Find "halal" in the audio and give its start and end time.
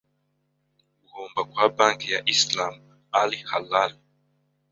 3.49-3.91